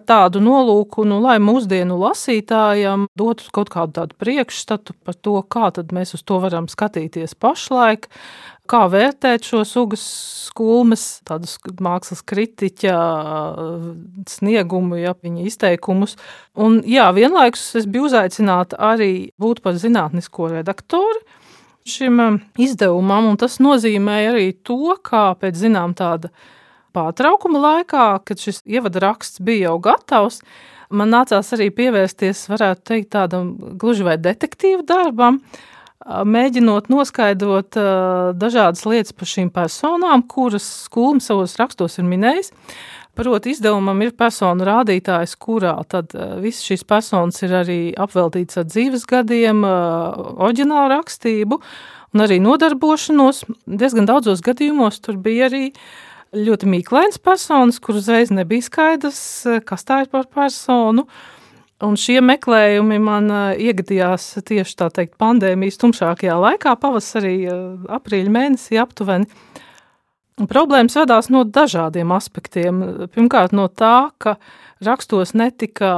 tādu 0.02 0.40
nolūku, 0.42 1.04
nu, 1.06 1.20
lai 1.22 1.36
mūsdienu 1.42 1.94
lasītājam 2.00 3.06
dotu 3.18 3.46
kaut 3.54 3.70
kādu 3.70 3.94
tādu 4.00 4.16
priekšstatu 4.18 4.96
par 5.06 5.14
to, 5.14 5.36
kā 5.46 5.70
tad 5.74 5.94
mēs 5.94 6.16
uz 6.16 6.24
to 6.26 6.40
varam 6.42 6.66
skatīties 6.70 7.36
pašlaik, 7.38 8.08
kā 8.70 8.80
vērtēt 8.90 9.46
šos 9.46 9.76
ugas 9.78 10.02
skulmes, 10.48 11.04
tādus 11.28 11.58
mākslas 11.78 12.24
kritiķa 12.26 12.96
sniegumu, 14.30 14.98
ja, 14.98 15.14
viņa 15.14 15.46
izteikumus. 15.46 16.16
Un 16.58 16.80
jā, 16.88 17.06
vienlaikus 17.14 17.68
es 17.78 17.86
biju 17.86 18.08
uzaicināta 18.08 18.80
arī 18.82 19.30
būt 19.38 19.62
par 19.62 19.78
zinātnisko 19.78 20.50
redaktoru 20.56 21.22
šim 21.84 22.40
izdevumam, 22.58 23.28
un 23.28 23.38
tas 23.38 23.58
nozīmēja 23.60 24.32
arī 24.32 24.46
to, 24.64 24.96
kā 25.04 25.34
pēc 25.38 25.58
zinām 25.66 25.92
tāda 25.94 26.32
pārtraukuma 26.94 27.60
laikā, 27.62 28.06
kad 28.24 28.40
šis 28.40 28.62
ievada 28.64 29.02
raksts 29.08 29.42
bija 29.44 29.68
jau 29.68 29.76
gatavs, 29.90 30.40
man 30.94 31.12
nācās 31.14 31.52
arī 31.56 31.70
pievērsties, 31.74 32.46
varētu 32.52 32.84
teikt, 32.90 33.12
tādam 33.16 33.54
gluži 33.80 34.06
vai 34.06 34.16
detektīvu 34.20 34.84
darbam, 34.86 35.40
mēģinot 36.04 36.90
noskaidrot 36.92 37.78
dažādas 38.36 38.84
lietas 38.84 39.14
par 39.16 39.30
šīm 39.30 39.48
personām, 39.54 40.26
kuras 40.28 40.66
skulms 40.84 41.30
savos 41.30 41.56
rakstos 41.60 41.98
ir 41.98 42.06
minējis. 42.10 42.52
Proti, 43.14 43.52
izdevumam 43.54 44.00
ir 44.02 44.10
personu 44.18 44.66
rādītājs, 44.66 45.36
kurā 45.38 45.76
tad 45.86 46.10
visas 46.42 46.64
šīs 46.66 46.82
personas 46.82 47.38
ir 47.46 47.52
arī 47.54 47.78
apveltīts 47.94 48.58
ar 48.58 48.66
dzīves 48.66 49.06
gadiem, 49.06 49.62
oriģinālu 49.64 50.90
rakstību 50.96 51.60
un 52.14 52.24
arī 52.26 52.40
nodarbošanos. 52.42 53.44
Diezgan 53.70 54.10
daudzos 54.10 54.42
gadījumos 54.42 54.98
tur 55.04 55.20
bija 55.22 55.46
arī 55.46 55.68
ļoti 56.34 56.68
mīklains 56.70 57.20
personas, 57.22 57.80
kur 57.82 58.00
uzreiz 58.00 58.32
nebija 58.34 58.66
skaidrs, 58.66 59.22
kas 59.66 59.86
tā 59.86 60.02
ir 60.04 60.12
par 60.12 60.28
personu. 60.32 61.06
Uh, 61.06 61.34
Un 61.82 61.96
šie 61.98 62.20
meklējumi 62.22 63.00
man 63.02 63.30
iegadījās 63.58 64.28
tieši 64.46 64.76
tā 64.78 64.88
teikt 64.94 65.16
pandēmijas 65.20 65.80
tumšākajā 65.82 66.36
laikā, 66.38 66.76
pavasarī, 66.80 67.36
aprīļa 67.98 68.34
mēnesī 68.34 68.78
aptuveni. 68.80 69.26
Problēmas 70.50 70.96
radās 70.98 71.30
no 71.30 71.44
dažādiem 71.46 72.10
aspektiem. 72.14 72.80
Pirmkārt, 73.14 73.52
no 73.54 73.66
tā, 73.70 74.10
ka 74.18 74.36
rakstos 74.84 75.34
netika 75.38 75.90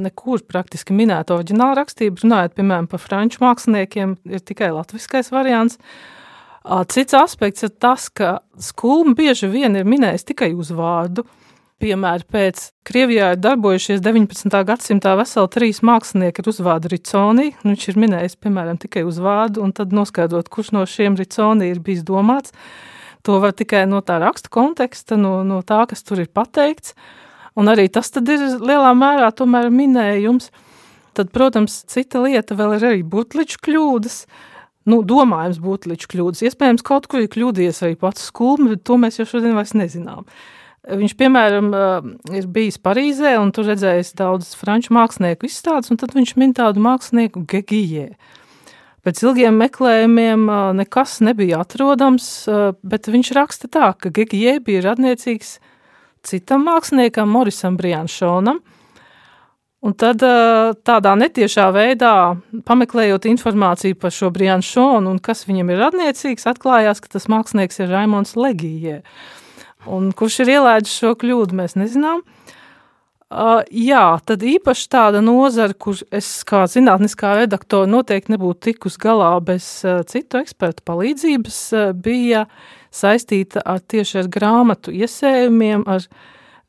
nekur 0.00 0.44
praktiski 0.48 0.96
minēta 0.96 1.36
oriģināla 1.36 1.80
rakstība, 1.82 2.22
runājot, 2.22 2.56
piemēram, 2.56 2.88
par 2.92 3.02
franču 3.02 3.42
māksliniekiem, 3.44 4.16
ir 4.28 4.44
tikai 4.44 4.70
latviskais 4.76 5.32
variants. 5.34 5.80
Cits 6.64 7.12
aspekts 7.12 7.66
ir 7.66 7.74
tas, 7.76 8.08
ka 8.08 8.38
skulma 8.56 9.12
bieži 9.18 9.50
vien 9.52 9.74
ir 9.76 9.84
minējis 9.84 10.24
tikai 10.30 10.54
uzvārdu, 10.56 11.26
piemēri 11.84 12.24
pēc 12.32 12.70
Krievijā 12.88 13.34
ir 13.34 13.42
darbojušies 13.44 14.00
19. 14.00 14.62
gadsimtā 14.64 15.12
veseli 15.18 15.50
trīs 15.52 15.82
mākslinieki 15.84 16.40
ar 16.40 16.48
uzvārdu 16.48 16.88
Riconi. 16.94 17.50
Nu, 17.60 17.74
viņš 17.74 17.84
ir 17.90 17.98
minējis, 18.00 18.38
piemēram, 18.40 18.78
tikai 18.80 19.02
uzvārdu, 19.04 19.60
un 19.60 19.74
tad 19.76 19.92
noskaidrot, 19.92 20.48
kurš 20.48 20.72
no 20.76 20.86
šiem 20.88 21.18
Riconi 21.20 21.68
ir 21.68 21.82
bijis 21.84 22.00
domāts. 22.08 22.54
To 23.28 23.36
var 23.44 23.52
tikai 23.56 23.84
no 23.88 24.00
tā 24.04 24.16
raksta 24.22 24.48
konteksta, 24.52 25.20
no, 25.20 25.42
no 25.44 25.60
tā, 25.64 25.82
kas 25.90 26.04
tur 26.04 26.24
ir 26.24 26.32
pateikts. 26.32 26.96
Un 27.60 27.68
arī 27.68 27.90
tas 27.92 28.08
ir 28.16 28.56
lielā 28.64 28.94
mērā 28.96 29.30
minējums. 29.68 30.48
Tad, 31.14 31.28
protams, 31.30 31.84
cita 31.86 32.24
lieta 32.24 32.56
vēl 32.58 32.78
ir 32.78 32.88
arī 32.88 33.04
butliču 33.06 33.60
kļūdas. 33.62 34.24
Nu, 34.84 35.00
domājams, 35.06 35.62
butliču 35.64 36.10
kļūdas. 36.12 36.42
Iespējams, 36.44 36.84
kaut 36.84 37.08
kur 37.08 37.22
ir 37.24 37.30
kļūdījies 37.32 37.80
arī 37.86 37.96
pats 38.00 38.26
skulmi, 38.28 38.74
bet 38.74 38.84
to 38.84 38.98
mēs 39.00 39.16
jau 39.20 39.24
šodien 39.30 39.56
vairs 39.56 39.72
nezinām. 39.76 40.26
Viņš, 40.84 41.14
piemēram, 41.16 41.70
ir 42.36 42.48
bijis 42.52 42.76
Parīzē 42.84 43.38
un 43.40 43.54
tur 43.56 43.70
redzējis 43.70 44.12
daudzus 44.18 44.58
franču 44.60 44.92
mākslinieku 44.92 45.48
izstādes, 45.48 45.88
un 45.88 46.00
tad 46.00 46.12
viņš 46.12 46.34
min 46.36 46.52
tādu 46.52 46.82
mākslinieku 46.84 47.46
Gegijē. 47.48 48.10
Pēc 49.04 49.22
ilgiem 49.24 49.56
meklējumiem 49.60 50.44
nekas 50.76 51.18
nebija 51.24 51.62
atrodams, 51.64 52.28
bet 52.84 53.08
viņš 53.08 53.32
raksta 53.36 53.72
tā, 53.72 53.90
ka 53.96 54.12
Gegijē 54.12 54.58
bija 54.64 54.84
radniecīgs 54.90 55.58
citam 56.24 56.68
māksliniekam, 56.68 57.32
Morisam 57.32 57.80
Brianšonam, 57.80 58.60
Un 59.84 59.92
tad 60.00 60.22
tādā 60.88 61.10
netiešā 61.20 61.66
veidā, 61.74 62.14
pameklējot 62.64 63.26
informāciju 63.28 63.98
par 64.00 64.14
šo 64.16 64.30
Brianšonu 64.32 65.10
un 65.12 65.18
kas 65.20 65.44
viņam 65.44 65.74
ir 65.74 65.82
radniecīgs, 65.82 66.46
atklājās, 66.48 67.02
ka 67.04 67.12
tas 67.12 67.28
mākslinieks 67.28 67.82
ir 67.84 67.92
Raimons 67.92 68.32
Legijē. 68.40 69.02
Un 69.84 70.08
kurš 70.16 70.40
ir 70.44 70.54
ielēdzis 70.54 71.02
šo 71.02 71.12
kļūdu, 71.20 71.58
mēs 71.58 71.76
nezinām. 71.76 72.24
Uh, 73.34 73.64
jā, 73.72 74.20
tad 74.28 74.44
īpaši 74.46 74.84
tāda 74.92 75.18
nozara, 75.24 75.74
kur 75.74 75.98
es 76.14 76.28
kā 76.46 76.60
zinātniskā 76.70 77.32
redaktora 77.40 77.88
noteikti 77.90 78.30
nebūtu 78.34 78.68
tikus 78.68 78.98
galā 79.00 79.32
bez 79.42 79.66
uh, 79.82 80.04
citu 80.06 80.38
ekspertu 80.38 80.84
palīdzības, 80.86 81.56
uh, 81.74 81.88
bija 81.96 82.44
saistīta 82.94 83.64
ar 83.66 83.80
tieši 83.80 84.20
ar 84.22 84.28
grāmatu 84.30 84.94
iesējumiem, 84.94 85.82
ar 85.90 86.06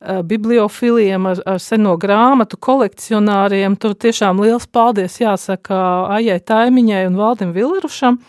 bibliofiliem, 0.00 1.26
ar, 1.26 1.40
ar 1.48 1.62
seno 1.62 1.96
grāmatu 2.00 2.58
kolekcionāriem. 2.60 3.78
Tur 3.80 3.96
tiešām 3.96 4.42
liels 4.44 4.68
paldies 4.68 5.18
jāsaka 5.22 5.78
Aijai 6.18 6.38
Taimiņai 6.44 7.06
un 7.08 7.18
Valdim 7.20 7.54
Villerušam 7.56 8.20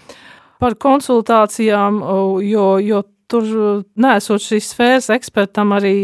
par 0.61 0.77
konsultācijām, 0.79 2.01
jo, 2.47 2.67
jo 2.81 3.03
tur 3.29 3.47
nesot 3.99 4.41
šīs 4.41 4.71
sfēras 4.73 5.11
ekspertam 5.13 5.75
arī 5.75 5.97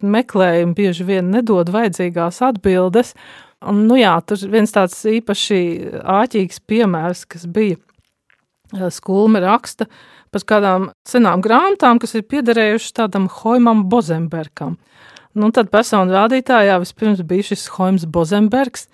meklējumi 0.00 0.74
bieži 0.74 1.06
vien 1.06 1.30
nedod 1.34 1.70
vajadzīgās 1.70 2.40
atbildes. 2.48 3.12
Un, 3.64 3.84
nu 3.88 3.96
jā, 3.96 4.16
tur 4.26 4.40
viens 4.52 4.72
tāds 4.72 4.98
īpaši 5.08 5.60
āķīgs 6.00 6.64
piemērs, 6.68 7.24
kas 7.28 7.46
bija 7.48 7.78
skulme 8.94 9.42
raksta 9.44 9.86
par 10.34 10.44
kādām 10.50 10.88
senām 11.06 11.42
grāmatām, 11.44 12.00
kas 12.02 12.16
ir 12.18 12.26
piederējušas 12.26 12.96
tādam 12.98 13.28
Hoimam 13.30 13.84
Bozemberkam. 13.90 14.76
Nu, 15.34 15.50
tad 15.54 15.70
personu 15.70 16.14
rādītājā 16.14 16.78
vispirms 16.82 17.22
bija 17.26 17.50
šis 17.50 17.66
Hoims 17.74 18.06
Bozembergs, 18.06 18.86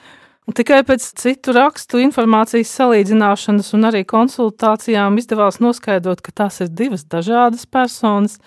tikai 0.57 0.81
pēc 0.89 1.05
citu 1.21 1.53
rakstu 1.55 2.01
informācijas 2.03 2.73
salīdzināšanas 2.81 3.71
un 3.77 3.89
arī 3.91 4.03
konsultācijām 4.09 5.19
izdevās 5.21 5.61
noskaidrot, 5.63 6.23
ka 6.25 6.33
tās 6.43 6.61
ir 6.65 6.73
divas 6.73 7.05
dažādas 7.05 7.67
personas. 7.71 8.39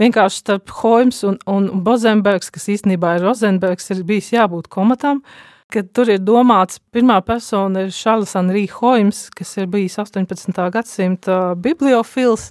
Vienkārši 0.00 0.40
starp 0.40 0.72
Hoims 0.80 1.20
un, 1.28 1.36
un 1.50 1.68
Bozembergs, 1.84 2.50
kas 2.54 2.70
īstenībā 2.72 3.18
ir 3.18 3.26
Rozenbergs, 3.26 3.90
ir 3.92 4.02
bijis 4.08 4.32
jābūt 4.32 4.70
komatam, 4.72 5.20
ka 5.72 5.82
tur 5.96 6.10
ir 6.12 6.20
domāts, 6.22 6.80
pirmā 6.92 7.18
persona 7.24 7.86
ir 7.86 7.94
Šarls 7.94 8.36
Anrī 8.38 8.66
Hoims, 8.70 9.26
kas 9.34 9.56
ir 9.60 9.68
bijis 9.72 9.98
18. 10.02 10.52
gadsimta 10.74 11.42
bibliofils, 11.58 12.50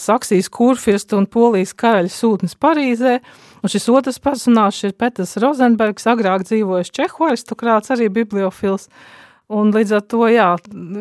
Saksijas 0.00 0.48
kurfirsta 0.50 1.18
un 1.18 1.26
Polijas 1.30 1.74
karaļa 1.78 2.10
sūtnis 2.10 2.56
Parīzē, 2.58 3.18
un 3.62 3.70
šis 3.70 3.86
otrs 3.92 4.18
personāžs 4.22 4.88
ir 4.88 4.94
Petrs 4.98 5.36
Rozenbergs, 5.42 6.08
agrāk 6.10 6.46
dzīvojis 6.48 6.90
Čehu 6.94 7.28
aristokrāts, 7.28 7.92
arī 7.94 8.08
bibliofils, 8.12 8.88
un 9.54 9.70
līdz 9.74 9.96
ar 9.98 10.06
to, 10.08 10.24
jā, 10.32 10.48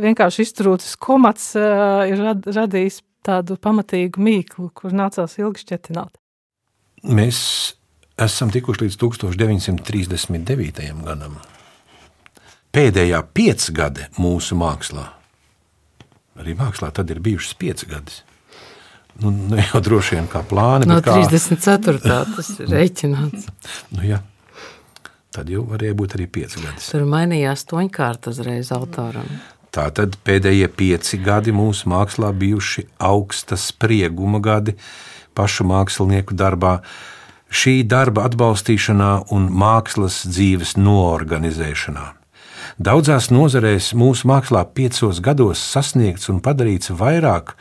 vienkārši 0.03 0.45
izturūtis 0.45 0.97
komats 1.01 1.53
uh, 1.57 2.03
ir 2.11 2.21
rad, 2.21 2.43
radījis 2.45 3.01
tādu 3.25 3.57
pamatīgu 3.57 4.21
mīklu, 4.21 4.67
kur 4.75 4.93
nācās 4.93 5.39
ilgi 5.39 5.63
šķetināt. 5.63 6.19
Mēs 7.03 7.39
esam 8.17 8.51
tikuši 8.53 8.85
līdz 8.85 8.99
1939. 9.01 10.91
gadam. 11.05 11.39
Pēdējā 12.73 13.19
piecgade 13.37 14.09
mūsu 14.17 14.57
mākslā, 14.57 15.05
arī 16.41 16.55
mākslā, 16.57 16.89
tad 16.95 17.11
ir 17.13 17.21
bijušas 17.23 17.57
piecas 17.59 17.89
gadus. 17.89 18.21
Nu, 19.21 19.29
ne 19.29 19.61
jau 19.61 19.81
droši 19.83 20.17
vien 20.17 20.27
kā 20.29 20.41
plāni. 20.49 20.87
No 20.89 20.97
kā... 21.05 21.19
34. 21.21 21.99
tas 22.01 22.53
ir 22.57 22.71
rēķināts. 22.73 23.49
nu, 23.93 24.05
jā. 24.09 24.23
Tad 25.33 25.49
jau 25.49 25.63
varēja 25.65 25.95
būt 25.97 26.13
arī 26.17 26.27
pieci 26.29 26.61
gadi. 26.61 26.77
Tur 26.85 27.07
mainījās 27.09 27.65
toņkārt 27.69 28.29
uzreiz 28.29 28.69
autoram. 28.73 29.29
Tātad 29.73 30.19
pēdējie 30.21 30.67
pieci 30.69 31.17
gadi 31.17 31.53
mūsu 31.55 31.89
mākslā 31.89 32.29
bijuši 32.37 32.85
augsta 33.01 33.57
sprieguma 33.57 34.37
gadi 34.43 34.75
pašu 35.33 35.65
mākslinieku 35.65 36.37
darbā 36.37 36.75
šī 37.53 37.83
darba 37.85 38.25
atbalstīšanā 38.29 39.11
un 39.35 39.47
mākslas 39.53 40.23
dzīves 40.25 40.75
noorganizēšanā. 40.79 42.09
Daudzās 42.81 43.29
nozarēs 43.29 43.91
mūsu 43.93 44.27
mākslā 44.31 44.63
piecos 44.73 45.21
gados 45.21 45.61
sasniegts 45.61 46.31
un 46.33 46.39
padarīts 46.41 46.89
vairāk 46.97 47.53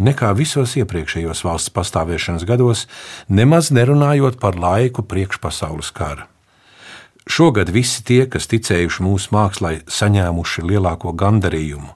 nekā 0.00 0.32
visos 0.36 0.74
iepriekšējos 0.80 1.40
valsts 1.46 1.72
pastāvēšanas 1.76 2.44
gados, 2.48 2.84
nemaz 3.28 3.70
nerunājot 3.72 4.36
par 4.40 4.58
laiku 4.60 5.04
priekšpasaules 5.08 5.92
kara. 5.96 6.26
Šogad 7.30 7.70
visi 7.72 8.02
tie, 8.04 8.24
kas 8.26 8.48
ticējuši 8.50 9.04
mūsu 9.06 9.32
mākslai, 9.32 9.80
saņēmuši 9.86 10.64
lielāko 10.66 11.12
gandarījumu. 11.16 11.94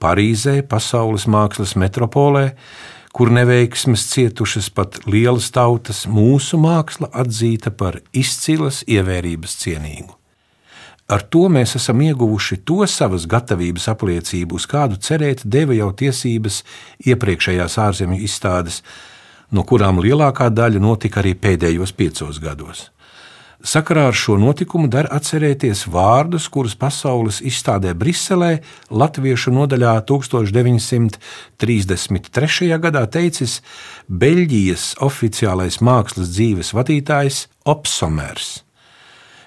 Parīzē, 0.00 0.60
pasaules 0.64 1.26
mākslas 1.28 1.74
metropolē, 1.76 2.52
kur 3.12 3.30
neveiksmes 3.34 4.06
cietušas 4.12 4.70
pat 4.74 5.00
lielas 5.06 5.50
tautas, 5.54 6.04
mūsu 6.06 6.60
māksla 6.60 7.10
atzīta 7.22 7.72
par 7.74 8.00
izcilas 8.12 8.84
ievērības 8.86 9.56
cienīgu. 9.64 10.14
Ar 11.10 11.24
to 11.26 11.48
mēs 11.50 11.74
esam 11.74 12.04
ieguvuši 12.06 12.60
to 12.62 12.84
savas 12.86 13.24
gatavības 13.26 13.88
apliecību, 13.90 14.60
uz 14.60 14.66
kādu 14.70 15.00
cerēt 15.02 15.42
deva 15.42 15.74
jau 15.74 15.88
tiesības 15.90 16.60
iepriekšējās 17.02 17.78
ārzemju 17.82 18.20
izstādes, 18.28 18.78
no 19.50 19.66
kurām 19.66 19.98
lielākā 19.98 20.46
daļa 20.54 20.78
notika 20.78 21.18
arī 21.24 21.34
pēdējos 21.34 21.96
piecos 21.98 22.38
gados. 22.38 22.86
Sakarā 23.60 24.06
ar 24.08 24.16
šo 24.16 24.38
notikumu 24.40 24.88
der 24.88 25.04
atcerēties 25.12 25.84
vārdus, 25.92 26.48
kurus 26.48 26.72
pasaules 26.80 27.42
izstādē 27.44 27.92
Briselē 27.92 28.64
Latviešu 28.88 29.52
nodaļā 29.52 30.00
1933. 30.08 31.20
gadā 32.80 33.04
teicis 33.12 33.60
Beļģijas 34.08 34.96
oficiālais 35.04 35.80
mākslas 35.84 36.32
dzīves 36.32 36.72
vadītājs 36.72 37.52
Opsomers. 37.68 38.64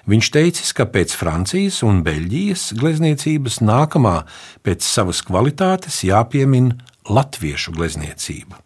Viņš 0.06 0.26
teicis, 0.30 0.70
ka 0.76 0.86
pēc 0.86 1.10
Francijas 1.18 1.82
un 1.82 2.06
Beļģijas 2.06 2.70
glezniecības 2.78 3.58
nākamā 3.66 4.22
pēc 4.62 4.86
savas 4.86 5.26
kvalitātes 5.26 6.04
jāpiemina 6.06 6.76
latviešu 7.10 7.74
glezniecība. 7.74 8.63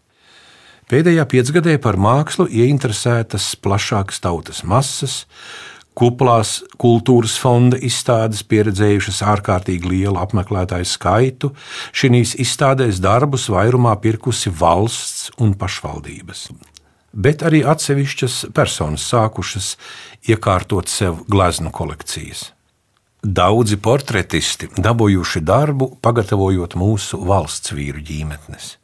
Pēdējā 0.89 1.21
piecgadē 1.29 1.75
par 1.77 1.99
mākslu 2.01 2.47
ieinteresētas 2.49 3.51
plašākas 3.61 4.23
tautas 4.23 4.63
masas, 4.65 5.19
kuplās 5.93 6.63
kultūras 6.81 7.35
fonda 7.37 7.77
izstādes 7.77 8.41
pieredzējušas 8.49 9.19
ārkārtīgi 9.35 9.91
lielu 9.91 10.17
apmeklētāju 10.17 10.89
skaitu, 10.89 11.51
šīs 11.93 12.33
izstādēs 12.41 13.03
darbus 13.05 13.45
vairumā 13.53 13.93
pirkusi 14.01 14.49
valsts 14.49 15.29
un 15.37 15.53
pašvaldības. 15.61 16.47
Bet 17.13 17.45
arī 17.45 17.61
atsevišķas 17.69 18.39
personas 18.57 19.05
sākušas 19.13 19.75
iekārtot 20.25 20.89
sev 20.89 21.21
gleznu 21.29 21.69
kolekcijas. 21.69 22.47
Daudzi 23.21 23.77
portretisti 23.77 24.73
dabūjuši 24.73 25.45
darbu, 25.45 25.93
pagatavojot 26.01 26.79
mūsu 26.81 27.21
valsts 27.29 27.77
vīru 27.77 28.01
ģimenes. 28.01 28.78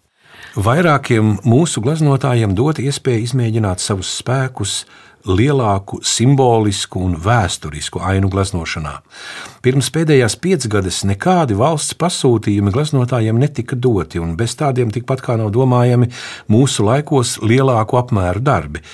Vairākiem 0.55 1.33
mūsu 1.43 1.81
glaznotājiem 1.83 2.53
dot 2.55 2.77
iespēju 2.79 3.25
izmēģināt 3.25 3.81
savus 3.83 4.07
spēkus 4.21 4.85
lielāku 5.27 5.99
simbolisku 5.99 7.01
un 7.03 7.17
vēsturisku 7.19 7.99
ainu 7.99 8.29
gleznošanā. 8.31 8.93
Pirms 9.65 9.89
pēdējās 9.91 10.37
piecgades 10.39 11.01
nekādi 11.09 11.57
valsts 11.59 11.97
pasūtījumi 11.99 12.71
glaznotājiem 12.71 13.41
netika 13.41 13.75
doti, 13.75 14.23
un 14.23 14.37
bez 14.39 14.55
tādiem 14.55 14.95
tikpat 14.95 15.25
kā 15.27 15.35
nav 15.41 15.51
domājami 15.51 16.07
mūsu 16.47 16.87
laikos 16.87 17.35
lielāku 17.43 17.99
apmēru 17.99 18.39
darbi. 18.39 18.85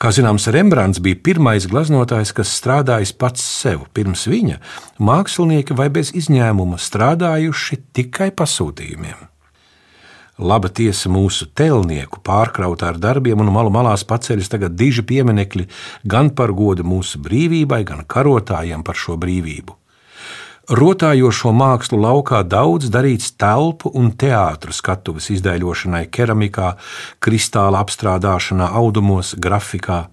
Kā 0.00 0.16
zināms, 0.16 0.48
Rembrandts 0.48 1.04
bija 1.04 1.20
pirmais 1.28 1.68
glaznotājs, 1.68 2.32
kas 2.32 2.56
strādājis 2.56 3.12
pats 3.12 3.44
sev. 3.44 3.84
Pirms 3.92 4.24
viņa 4.32 4.62
mākslinieki 4.96 5.76
vai 5.76 5.92
bez 5.92 6.16
izņēmuma 6.16 6.80
strādājuši 6.80 7.82
tikai 7.92 8.32
pasūtījumiem. 8.32 9.35
Laba 10.36 10.68
tiesa 10.68 11.08
mūsu 11.08 11.46
telnieku 11.56 12.20
pārkrauta 12.20 12.90
ar 12.90 12.98
darbiem, 13.00 13.40
un 13.40 13.48
malu 13.54 13.70
malās 13.72 14.04
paceļas 14.04 14.52
tagad 14.52 14.76
diži 14.76 15.06
pieminekļi 15.08 15.64
gan 16.04 16.28
par 16.36 16.52
godu 16.52 16.84
mūsu 16.84 17.22
brīvībai, 17.24 17.80
gan 17.88 18.04
karotājiem 18.04 18.84
par 18.84 19.00
šo 19.00 19.16
brīvību. 19.16 19.78
Rotājošo 20.66 21.52
mākslu 21.54 22.00
laukā 22.02 22.40
daudz 22.42 22.88
darīts 22.90 23.28
telpu 23.38 23.92
un 23.94 24.08
teātru 24.18 24.74
skatuves 24.74 25.28
izdēļošanai, 25.30 26.08
keramikā, 26.10 26.72
kristāla 27.22 27.84
apstrādāšanā, 27.86 28.72
audumos, 28.74 29.36
grafikā. 29.38 30.08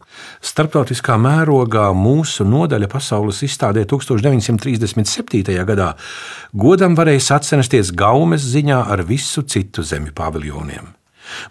Starptautiskā 0.46 1.18
mērogā 1.18 1.90
mūsu 1.98 2.46
nodaļa 2.46 2.92
pasaules 2.94 3.42
izstādē 3.50 3.88
1937. 3.90 5.58
gadā 5.74 5.96
godam 6.54 6.94
varēja 7.02 7.32
sacensties 7.34 7.90
gaumes 7.90 8.46
ziņā 8.46 8.84
ar 8.94 9.02
visu 9.10 9.42
citu 9.42 9.82
zemju 9.82 10.14
paviljoniem. 10.14 10.94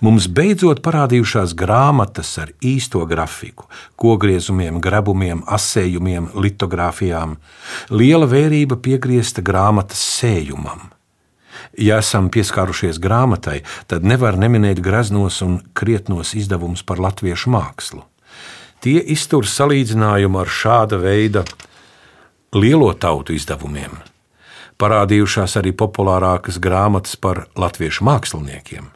Mums 0.05 0.29
beidzot 0.29 0.83
parādījušās 0.85 1.55
grāmatas 1.59 2.31
ar 2.43 2.53
īsto 2.61 3.05
grafiku, 3.09 3.69
kogriezumiem, 3.97 4.81
grebumiem, 4.83 5.45
asējumiem, 5.47 6.33
litogrāfijām. 6.35 7.37
Liela 7.91 8.29
vērība 8.31 8.79
piegriezta 8.83 9.45
grāmatas 9.45 10.03
sējumam. 10.19 10.91
Ja 11.79 11.99
esam 12.03 12.29
pieskārušies 12.33 12.99
grāmatai, 13.01 13.63
tad 13.89 14.05
nevar 14.05 14.37
neminēt 14.41 14.81
graznos 14.85 15.41
un 15.45 15.61
krietnos 15.79 16.35
izdevumus 16.37 16.83
par 16.85 17.01
latviešu 17.01 17.53
mākslu. 17.53 18.03
Tie 18.83 18.99
iztur 19.15 19.47
salīdzinājumu 19.47 20.41
ar 20.43 20.51
šāda 20.51 20.99
veida 20.99 21.45
lielo 22.53 22.91
tautu 22.99 23.37
izdevumiem. 23.37 23.95
Parādījušās 24.83 25.55
arī 25.61 25.71
populārākas 25.79 26.59
grāmatas 26.59 27.15
par 27.17 27.47
latviešu 27.55 28.05
māksliniekiem. 28.09 28.91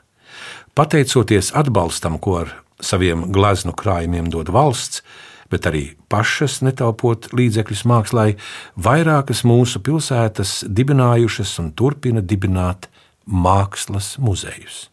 Pateicoties 0.76 1.54
atbalstam, 1.56 2.18
ko 2.20 2.34
ar 2.42 2.50
saviem 2.84 3.22
gleznu 3.32 3.72
krājumiem 3.72 4.26
dod 4.28 4.50
valsts, 4.52 5.00
bet 5.48 5.64
arī 5.70 5.94
pašas 6.12 6.58
netaupot 6.66 7.30
līdzekļus 7.32 7.84
mākslai, 7.88 8.34
vairākas 8.76 9.40
mūsu 9.48 9.80
pilsētas 9.80 10.66
dibinājušas 10.68 11.54
un 11.62 11.72
turpina 11.72 12.20
dibināt 12.20 12.90
mākslas 13.24 14.18
muzejus. 14.20 14.90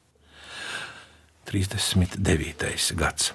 39. 1.51 2.95
gads. 2.95 3.33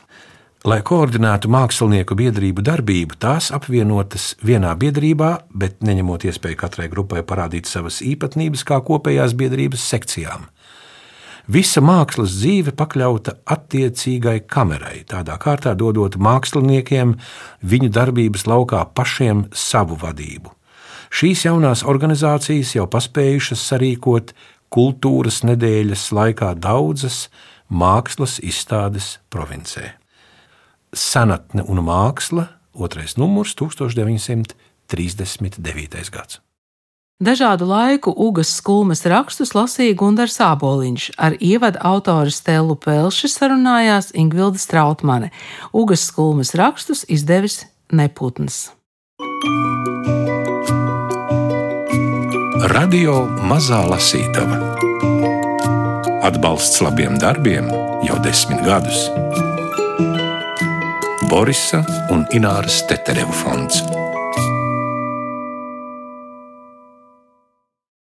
Lai 0.65 0.81
koordinētu 0.81 1.53
mākslinieku 1.53 2.17
biedrību 2.17 2.65
darbību, 2.65 3.21
tās 3.21 3.53
apvienotas 3.53 4.33
vienā 4.41 4.73
biedrībā, 4.73 5.35
bet 5.53 5.85
neņemot 5.85 6.25
iespēju 6.33 6.65
katrai 6.65 6.89
grupai 6.89 7.21
parādīt 7.29 7.69
savas 7.69 8.01
īpatnības 8.01 8.65
kā 8.65 8.81
kopējās 8.89 9.37
biedrības 9.37 9.85
sekcijām. 9.93 10.49
Visa 11.49 11.81
mākslas 11.81 12.35
dzīve 12.37 12.75
pakļauta 12.77 13.33
attiecīgai 13.49 14.45
kamerai, 14.53 15.09
tādā 15.09 15.41
kārtā 15.41 15.73
dodot 15.81 16.21
māksliniekiem 16.21 17.17
viņu 17.65 17.89
darbības 17.89 18.45
laukā 18.45 18.85
pašiem 18.93 19.49
savu 19.57 19.97
vadību. 19.97 20.53
Šīs 21.09 21.47
jaunās 21.47 21.81
organizācijas 21.89 22.77
jau 22.77 22.85
paspējušas 22.93 23.65
sarīkot 23.71 24.35
kultūras 24.69 25.41
nedēļas 25.49 26.13
laikā 26.13 26.53
daudzas 26.61 27.33
mākslas 27.73 28.37
izstādes 28.45 29.17
provincē. 29.33 29.97
Senatne 30.93 31.65
un 31.65 31.81
māksla, 31.85 32.49
otrais 32.77 33.17
numurs, 33.17 33.55
1939. 33.57 36.13
gads. 36.13 36.48
Dažādu 37.19 37.67
laiku 37.67 38.13
Ugas 38.15 38.53
skulmes 38.55 39.01
rakstus 39.03 39.51
lasīja 39.51 39.97
Gunārs 39.99 40.37
Sāboliņš, 40.39 41.09
ar 41.19 41.35
ievadu 41.43 41.81
autoru 41.83 42.31
Stelu 42.31 42.77
Pelši 42.79 43.27
sarunājās 43.33 44.13
Ingvilda 44.15 44.63
Strautmane. 44.63 45.33
Ugas 45.75 46.07
skulmes 46.07 46.55
rakstus 46.55 47.03
izdevis 47.11 47.65
Neputns. 47.91 48.71
Radio 52.71 53.25
Mazā 53.43 53.83
Lasītava 53.91 54.63
Atbalsts 56.23 56.79
labiem 56.87 57.19
darbiem 57.19 57.67
jau 58.07 58.23
desmit 58.23 58.63
gadus. 58.63 59.09
Borisa 61.27 61.83
un 62.15 62.29
Ināras 62.31 62.85
Tetereva 62.87 63.35
fonds. 63.43 63.83